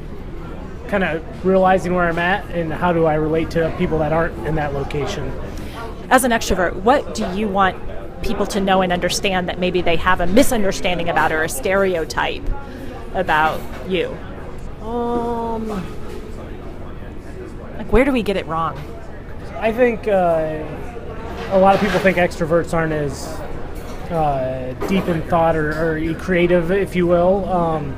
[0.88, 4.36] kind of realizing where I'm at and how do I relate to people that aren't
[4.48, 5.32] in that location.
[6.10, 7.78] As an extrovert, what do you want
[8.24, 12.50] people to know and understand that maybe they have a misunderstanding about or a stereotype
[13.14, 14.18] about you?
[14.82, 15.70] Um,
[17.78, 18.76] Like where do we get it wrong?
[19.60, 20.64] I think uh,
[21.52, 23.28] a lot of people think extroverts aren't as
[24.12, 27.48] uh, deep in thought or, or creative, if you will.
[27.50, 27.96] Um,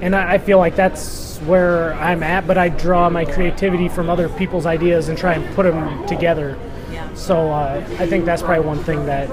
[0.00, 4.08] and I, I feel like that's where I'm at, but I draw my creativity from
[4.08, 6.58] other people's ideas and try and put them together.
[6.90, 7.12] Yeah.
[7.14, 9.30] So uh, I think that's probably one thing that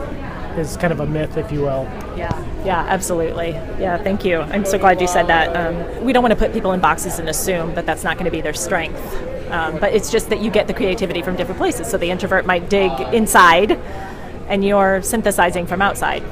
[0.57, 1.83] is kind of a myth, if you will.
[2.15, 3.49] Yeah, yeah, absolutely.
[3.79, 4.39] Yeah, thank you.
[4.39, 5.55] I'm so glad you said that.
[5.55, 8.25] Um, we don't want to put people in boxes and assume that that's not going
[8.25, 9.01] to be their strength.
[9.53, 11.87] Um, but it's just that you get the creativity from different places.
[11.87, 13.73] So the introvert might dig inside,
[14.47, 16.23] and you're synthesizing from outside.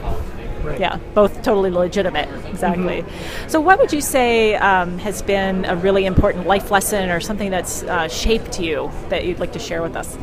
[0.80, 2.30] Yeah, both totally legitimate.
[2.48, 3.04] Exactly.
[3.48, 7.50] So, what would you say um, has been a really important life lesson or something
[7.50, 10.18] that's uh, shaped you that you'd like to share with us?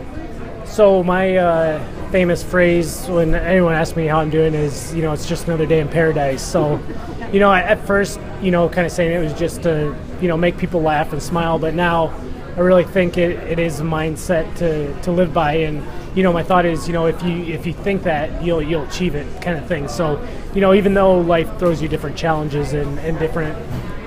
[0.65, 5.13] So my uh, famous phrase when anyone asks me how I'm doing is, you know,
[5.13, 6.43] it's just another day in paradise.
[6.43, 6.81] So,
[7.33, 10.37] you know, at first, you know, kind of saying it was just to, you know,
[10.37, 12.15] make people laugh and smile, but now
[12.59, 15.53] I really think it, it is a mindset to, to live by.
[15.59, 18.61] And, you know, my thought is, you know, if you if you think that, you'll
[18.61, 19.87] you'll achieve it, kind of thing.
[19.87, 20.21] So,
[20.57, 23.57] you know, even though life throws you different challenges and, and different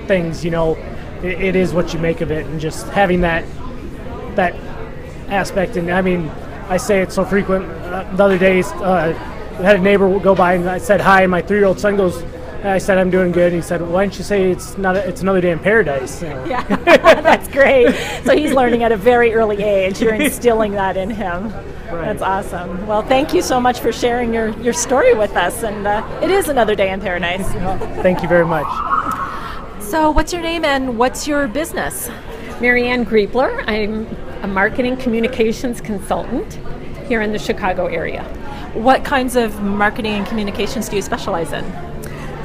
[0.05, 0.75] things, you know,
[1.23, 3.45] it, it is what you make of it, and just having that
[4.35, 4.53] that
[5.29, 5.77] aspect.
[5.77, 6.27] And I mean,
[6.67, 7.63] I say it so frequent.
[7.63, 9.13] Uh, the other day, uh,
[9.59, 11.21] I had a neighbor go by and I said hi.
[11.21, 12.21] And my three-year-old son goes.
[12.63, 13.53] I said I'm doing good.
[13.53, 14.95] And he said, "Why don't you say it's not?
[14.95, 16.45] A, it's another day in paradise?" You know?
[16.45, 16.63] Yeah,
[17.21, 17.95] that's great.
[18.23, 20.01] So he's learning at a very early age.
[20.01, 21.51] You're instilling that in him.
[21.91, 22.87] That's awesome.
[22.87, 25.63] Well, thank you so much for sharing your, your story with us.
[25.63, 27.45] And uh, it is another day in paradise.
[28.01, 28.67] Thank you very much.
[29.83, 32.09] So, what's your name and what's your business?
[32.61, 33.63] Marianne Griebler.
[33.67, 34.07] I'm
[34.41, 36.59] a marketing communications consultant
[37.07, 38.23] here in the Chicago area.
[38.73, 41.90] What kinds of marketing and communications do you specialize in?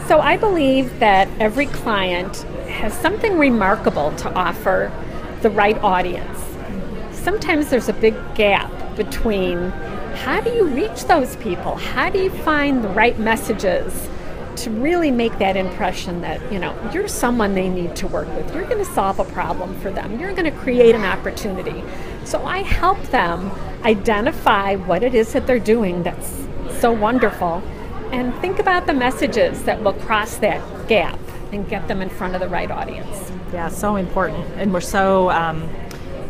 [0.07, 2.37] So I believe that every client
[2.69, 4.93] has something remarkable to offer
[5.43, 6.39] the right audience.
[7.11, 9.71] Sometimes there's a big gap between
[10.15, 11.75] how do you reach those people?
[11.75, 14.09] How do you find the right messages
[14.57, 18.55] to really make that impression that, you know, you're someone they need to work with.
[18.55, 20.21] You're going to solve a problem for them.
[20.21, 21.83] You're going to create an opportunity.
[22.25, 23.51] So I help them
[23.85, 26.33] identify what it is that they're doing that's
[26.81, 27.61] so wonderful
[28.13, 31.19] and think about the messages that will cross that gap
[31.53, 33.31] and get them in front of the right audience.
[33.53, 34.45] Yeah, so important.
[34.57, 35.69] And we're so, um,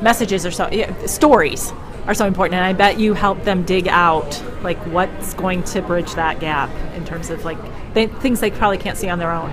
[0.01, 1.73] messages are so, yeah, stories
[2.07, 2.55] are so important.
[2.55, 6.71] And I bet you help them dig out, like, what's going to bridge that gap
[6.95, 7.59] in terms of, like,
[7.95, 9.53] they, things they probably can't see on their own.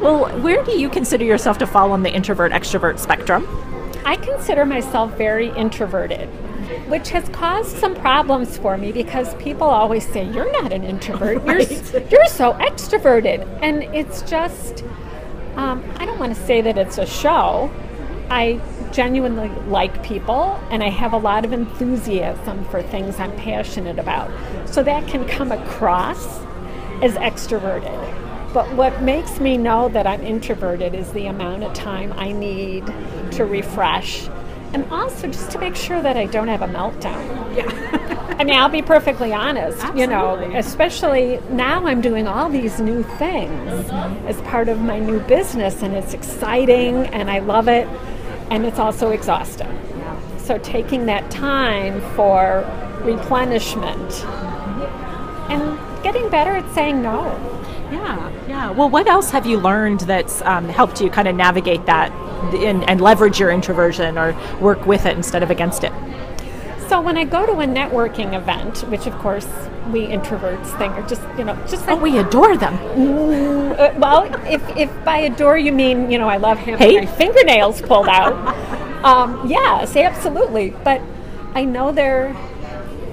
[0.00, 3.46] Well, where do you consider yourself to fall on the introvert extrovert spectrum?
[4.04, 6.28] I consider myself very introverted,
[6.88, 11.44] which has caused some problems for me because people always say, You're not an introvert,
[11.44, 11.60] you're,
[12.10, 13.46] you're so extroverted.
[13.62, 14.84] And it's just,
[15.56, 17.70] um, I don't want to say that it's a show.
[18.30, 18.60] I
[18.92, 24.30] genuinely like people and I have a lot of enthusiasm for things I'm passionate about.
[24.68, 26.38] So that can come across
[27.02, 27.98] as extroverted.
[28.52, 32.86] But what makes me know that I'm introverted is the amount of time I need
[33.32, 34.28] to refresh.
[34.72, 37.56] And also just to make sure that I don't have a meltdown.
[37.56, 38.36] Yeah.
[38.38, 40.00] I mean, I'll be perfectly honest, Absolutely.
[40.00, 44.26] you know, especially now I'm doing all these new things mm-hmm.
[44.26, 47.86] as part of my new business, and it's exciting and I love it,
[48.50, 49.68] and it's also exhausting.
[50.38, 52.66] So taking that time for
[53.02, 55.52] replenishment mm-hmm.
[55.52, 57.30] and getting better at saying no.
[57.92, 58.70] Yeah, yeah.
[58.70, 62.10] Well, what else have you learned that's um, helped you kind of navigate that
[62.54, 65.92] and, and leverage your introversion or work with it instead of against it?
[66.88, 69.46] So when I go to a networking event, which of course
[69.92, 72.74] we introverts think are just you know just like Oh, we adore them.
[73.72, 77.04] Uh, well, if, if by adore you mean you know I love having Hate?
[77.04, 78.34] my fingernails pulled out,
[79.04, 80.70] um, yes, absolutely.
[80.84, 81.00] But
[81.54, 82.36] I know they're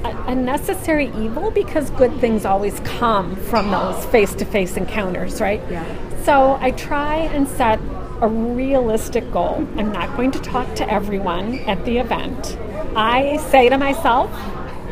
[0.04, 5.62] a, necessary evil because good things always come from those face-to-face encounters, right?
[5.70, 6.24] Yeah.
[6.24, 7.80] So I try and set
[8.22, 9.68] a realistic goal.
[9.78, 12.58] I'm not going to talk to everyone at the event.
[12.96, 14.30] I say to myself,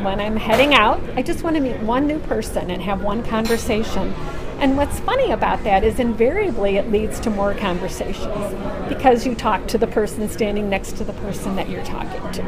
[0.03, 3.23] when I'm heading out, I just want to meet one new person and have one
[3.23, 4.13] conversation.
[4.59, 8.55] And what's funny about that is invariably it leads to more conversations
[8.89, 12.41] because you talk to the person standing next to the person that you're talking to.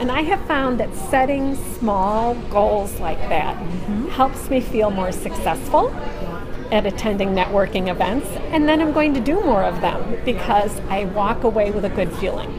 [0.00, 4.08] And I have found that setting small goals like that mm-hmm.
[4.10, 5.90] helps me feel more successful
[6.70, 11.06] at attending networking events, and then I'm going to do more of them because I
[11.06, 12.52] walk away with a good feeling.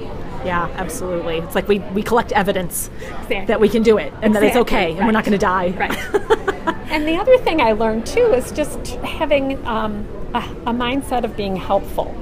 [0.45, 1.37] Yeah, absolutely.
[1.39, 3.45] It's like we, we collect evidence Exactly.
[3.45, 5.69] that we can do it and that it's okay and we're not going to die.
[5.71, 6.45] Right.
[6.89, 11.35] and the other thing I learned too is just having um, a, a mindset of
[11.37, 12.15] being helpful.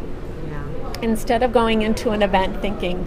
[1.02, 3.06] Instead of going into an event thinking,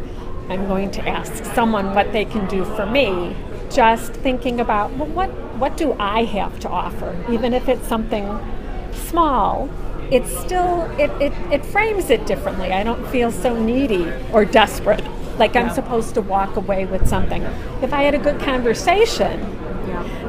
[0.49, 3.37] I'm going to ask someone what they can do for me,
[3.71, 7.17] just thinking about, well, what, what do I have to offer?
[7.31, 8.39] Even if it's something
[8.93, 9.69] small,
[10.11, 12.73] it still, it, it, it frames it differently.
[12.73, 15.05] I don't feel so needy or desperate,
[15.39, 17.43] like I'm supposed to walk away with something.
[17.83, 19.41] If I had a good conversation,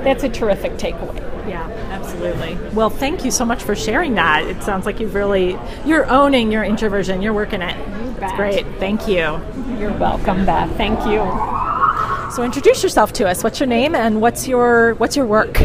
[0.03, 1.17] that's a terrific takeaway.
[1.47, 2.57] Yeah, absolutely.
[2.73, 4.45] Well, thank you so much for sharing that.
[4.45, 7.21] It sounds like you've really you're owning your introversion.
[7.21, 7.75] You're working it.
[8.19, 8.65] That's great.
[8.77, 9.41] Thank you.
[9.79, 10.75] You're welcome, Beth.
[10.77, 11.21] Thank you.
[12.31, 13.43] So introduce yourself to us.
[13.43, 15.57] What's your name and what's your what's your work?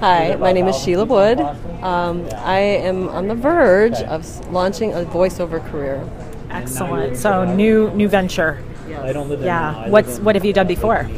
[0.00, 1.38] Hi, my name is Sheila Wood.
[1.82, 6.04] Um, I am on the verge of launching a voiceover career.
[6.50, 7.16] Excellent.
[7.16, 8.62] So new new venture.
[8.88, 9.88] Yeah.
[9.88, 11.08] What's what have you done before?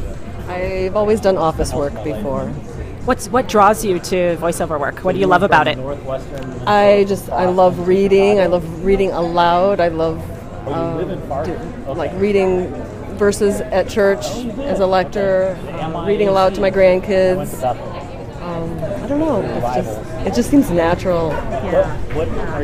[0.47, 2.47] I've always done office work before.
[3.05, 4.99] What's what draws you to voiceover work?
[4.99, 5.77] What do you love about it?
[6.67, 8.39] I just I love reading.
[8.39, 9.79] I love reading aloud.
[9.79, 10.21] I love
[10.67, 11.05] um,
[11.43, 12.73] do, like reading
[13.17, 14.25] verses at church
[14.59, 15.57] as a lector,
[16.05, 17.63] reading aloud to my grandkids.
[18.41, 19.41] Um, I don't know.
[19.41, 21.29] It's just it just seems natural.
[21.31, 21.97] Yeah.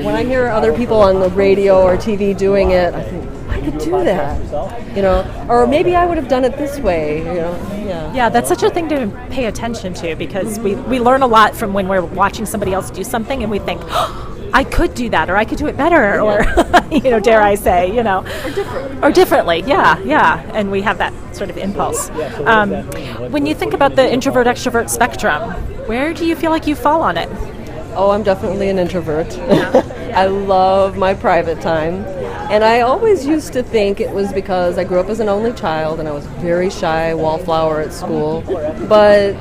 [0.04, 3.29] When I hear other people on the radio or TV doing it, I think
[3.60, 4.96] I could do that.
[4.96, 7.20] You know, or maybe I would have done it this way.
[7.20, 8.14] You know, yeah.
[8.14, 11.56] Yeah, that's such a thing to pay attention to because we, we learn a lot
[11.56, 15.10] from when we're watching somebody else do something and we think, oh, I could do
[15.10, 16.44] that or I could do it better or,
[16.92, 18.20] you know, dare I say, you know.
[18.20, 18.98] Or differently.
[19.04, 20.50] Or differently, yeah, yeah.
[20.54, 22.10] And we have that sort of impulse.
[22.46, 22.72] Um,
[23.32, 25.52] when you think about the introvert extrovert spectrum,
[25.88, 27.30] where do you feel like you fall on it?
[27.96, 29.38] Oh, I'm definitely an introvert.
[30.14, 32.04] I love my private time.
[32.50, 35.54] And I always used to think it was because I grew up as an only
[35.54, 38.42] child and I was very shy, wallflower at school.
[38.88, 39.36] But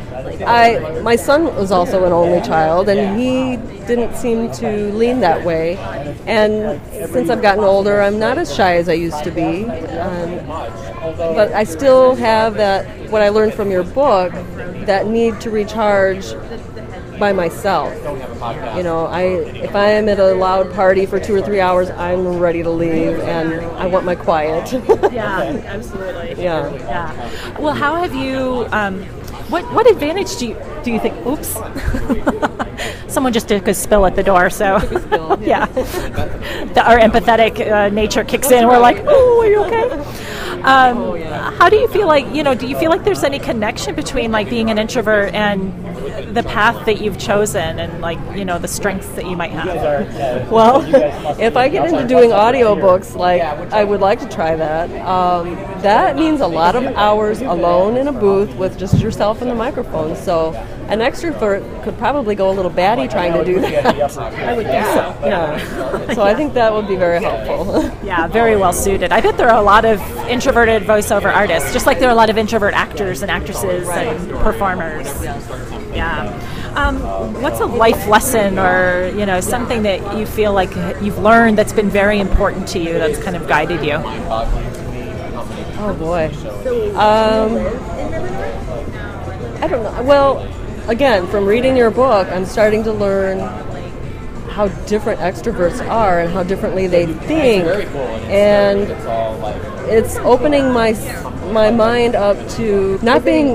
[0.47, 3.57] I my son was also an only child and he
[3.87, 5.79] didn't seem to lean that way.
[6.27, 6.81] And
[7.11, 9.65] since I've gotten older, I'm not as shy as I used to be.
[9.65, 10.47] Um,
[11.17, 14.33] but I still have that what I learned from your book,
[14.85, 16.35] that need to recharge
[17.19, 17.93] by myself.
[18.77, 19.23] You know, I
[19.67, 22.71] if I am at a loud party for two or three hours, I'm ready to
[22.71, 24.73] leave, and I want my quiet.
[25.19, 26.43] Yeah, absolutely.
[26.43, 26.73] yeah.
[26.75, 27.59] Yeah.
[27.59, 29.03] Well, how have you um,
[29.49, 31.15] What what advantage do you do you think?
[31.27, 31.49] Oops,
[33.13, 34.51] someone just took a spill at the door.
[34.51, 34.77] So
[35.41, 35.67] yeah,
[36.75, 38.67] the, our empathetic uh, nature kicks in.
[38.69, 39.89] We're like, oh, are you okay?
[40.65, 41.17] Um,
[41.57, 42.55] how do you feel like you know?
[42.55, 45.73] Do you feel like there's any connection between like being an introvert and
[46.35, 50.51] the path that you've chosen, and like you know the strengths that you might have?
[50.51, 50.83] Well,
[51.41, 54.91] if I get into doing audiobooks, like I would like to try that.
[55.07, 59.51] Um, that means a lot of hours alone in a booth with just yourself and
[59.51, 60.17] the microphone.
[60.17, 60.55] So
[60.89, 63.87] an extrovert could probably go a little batty trying to do that.
[64.19, 65.19] I would think so.
[65.23, 66.15] Yeah.
[66.15, 67.83] So I think that would be very helpful.
[68.05, 69.13] Yeah, very well suited.
[69.13, 70.01] I bet there are a lot of
[70.49, 74.31] introverted voiceover artists, just like there are a lot of introvert actors and actresses and
[74.31, 75.07] performers.
[75.95, 76.73] Yeah.
[76.75, 77.03] Um,
[77.43, 80.71] what's a life lesson or you know something that you feel like
[81.03, 84.01] you've learned that's been very important to you that's kind of guided you?
[85.81, 86.31] Oh boy.
[86.97, 87.59] Um,
[89.63, 90.03] I don't know.
[90.03, 93.39] Well, again, from reading your book, I'm starting to learn
[94.59, 97.65] how different extroverts are and how differently they think,
[98.29, 98.81] and
[99.89, 100.95] it's opening my
[101.53, 103.55] my mind up to not being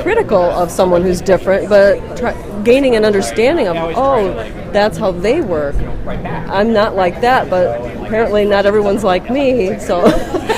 [0.00, 2.34] critical of someone who's different, but try,
[2.64, 4.32] gaining an understanding of oh,
[4.72, 5.76] that's how they work.
[6.04, 9.78] I'm not like that, but apparently not everyone's like me.
[9.78, 10.02] So,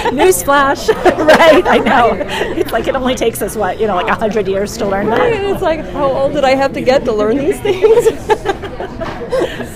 [0.08, 1.66] newsflash, right?
[1.66, 2.12] I know.
[2.56, 5.10] It's like it only takes us what you know, like a hundred years to learn
[5.10, 5.18] that.
[5.18, 8.56] Right, It's like how old did I have to get to learn these things?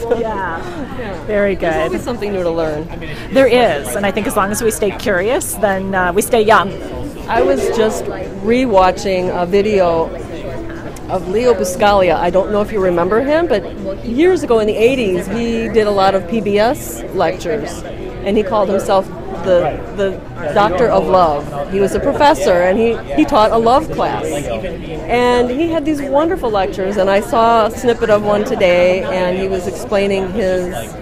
[0.19, 1.25] yeah.
[1.27, 1.73] Very good.
[1.73, 2.87] There's always something new to learn.
[3.33, 6.43] There is, and I think as long as we stay curious, then uh, we stay
[6.43, 6.73] young.
[7.29, 10.07] I was just rewatching a video
[11.09, 12.15] of Leo Buscaglia.
[12.15, 13.63] I don't know if you remember him, but
[14.05, 17.83] years ago in the 80s, he did a lot of PBS lectures,
[18.25, 19.09] and he called himself
[19.47, 19.61] the
[19.97, 21.73] the Doctor of Love.
[21.73, 26.03] He was a professor, and he he taught a love class, and he had these
[26.03, 26.97] wonderful lectures.
[26.97, 30.95] And I saw a snippet of one today, and he was explaining his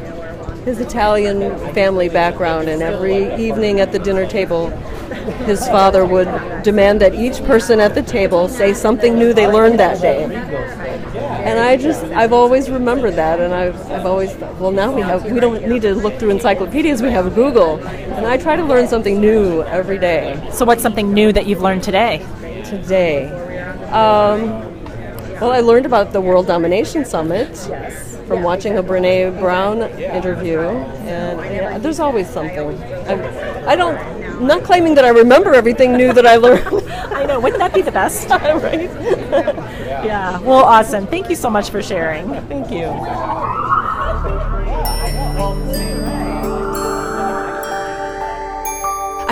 [0.64, 4.70] his Italian family background, and every evening at the dinner table,
[5.44, 6.28] his father would
[6.62, 10.24] demand that each person at the table say something new they learned that day.
[11.44, 15.02] And I just, I've always remembered that, and I've, I've always thought, well, now we
[15.02, 17.86] have, we don't need to look through encyclopedias, we have Google.
[17.86, 20.48] And I try to learn something new every day.
[20.50, 22.24] So, what's something new that you've learned today?
[22.64, 23.28] Today.
[23.90, 24.48] Um,
[25.38, 27.54] well, I learned about the World Domination Summit
[28.26, 32.82] from watching a Brene Brown interview, and there's always something.
[33.06, 33.98] I, I don't,
[34.40, 36.88] not claiming that I remember everything new that I learned.
[36.90, 38.28] I know, wouldn't that be the best?
[38.30, 38.90] right?
[40.04, 40.38] yeah.
[40.40, 41.06] Well, awesome.
[41.06, 42.28] Thank you so much for sharing.
[42.48, 42.92] Thank you.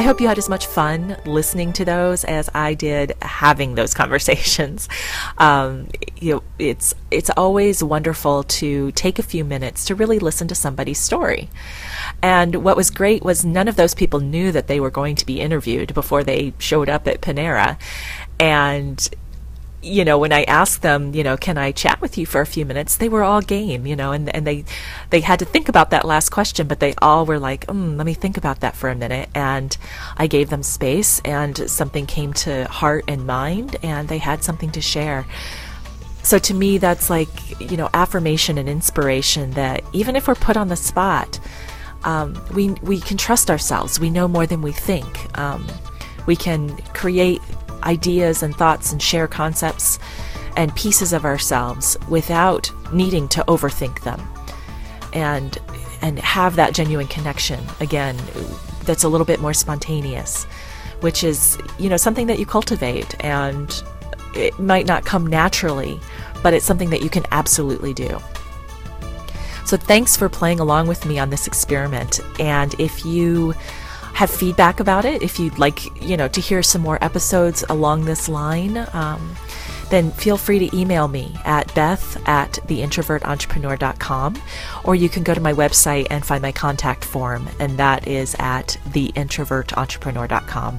[0.03, 3.95] I hope you had as much fun listening to those as I did having those
[4.03, 4.89] conversations.
[5.39, 5.91] Um,
[6.21, 10.57] you know, it's it's always wonderful to take a few minutes to really listen to
[10.57, 11.51] somebody's story.
[12.21, 15.25] And what was great was none of those people knew that they were going to
[15.25, 17.79] be interviewed before they showed up at Panera.
[18.41, 19.09] And
[19.83, 22.47] you know, when I asked them, you know, can I chat with you for a
[22.47, 24.65] few minutes, they were all game, you know, and, and they
[25.11, 28.07] they had to think about that last question, but they all were like, mm, let
[28.07, 29.29] me think about that for a minute.
[29.35, 29.77] And
[30.17, 34.71] I gave them space, and something came to heart and mind, and they had something
[34.71, 35.27] to share.
[36.23, 40.57] So to me, that's like, you know, affirmation and inspiration that even if we're put
[40.57, 41.41] on the spot,
[42.05, 43.99] um, we, we can trust ourselves.
[43.99, 45.37] We know more than we think.
[45.37, 45.67] Um,
[46.27, 47.41] we can create
[47.85, 49.99] ideas and thoughts and share concepts
[50.57, 54.21] and pieces of ourselves without needing to overthink them.
[55.13, 55.59] And
[56.01, 58.19] and have that genuine connection again
[58.85, 60.45] that's a little bit more spontaneous
[61.01, 63.85] which is you know something that you cultivate and
[64.35, 66.01] it might not come naturally
[66.43, 68.21] but it's something that you can absolutely do.
[69.65, 72.21] So thanks for playing along with me on this experiment.
[72.41, 73.55] And if you
[74.15, 78.05] have feedback about it, if you'd like, you know, to hear some more episodes along
[78.05, 79.37] this line, um,
[79.93, 84.43] then feel free to email me at beth at theintrovertentrepreneur.com
[84.85, 88.35] or you can go to my website and find my contact form and that is
[88.39, 90.79] at theintrovertentrepreneur.com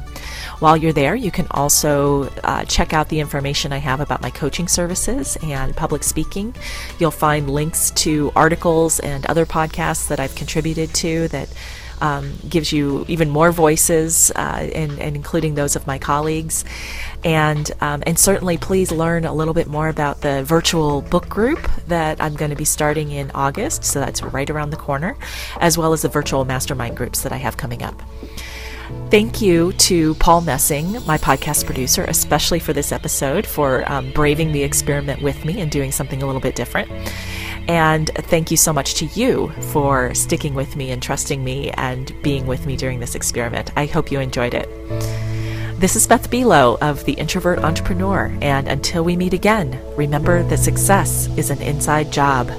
[0.60, 4.32] while you're there you can also uh, check out the information i have about my
[4.32, 6.56] coaching services and public speaking.
[6.98, 11.50] You'll find links to articles and other podcasts that i've contributed to that
[12.02, 16.66] um, gives you even more voices, uh, and, and, including those of my colleagues.
[17.24, 21.70] And, um, and certainly, please learn a little bit more about the virtual book group
[21.88, 23.84] that I'm going to be starting in August.
[23.86, 25.18] So that's right around the corner,
[25.60, 28.02] as well as the virtual mastermind groups that I have coming up.
[29.10, 34.52] Thank you to Paul Messing, my podcast producer, especially for this episode, for um, braving
[34.52, 36.90] the experiment with me and doing something a little bit different.
[37.68, 42.14] And thank you so much to you for sticking with me and trusting me and
[42.22, 43.72] being with me during this experiment.
[43.76, 44.70] I hope you enjoyed it.
[45.80, 50.60] This is Beth Buelow of The Introvert Entrepreneur, and until we meet again, remember that
[50.60, 52.50] success is an inside job.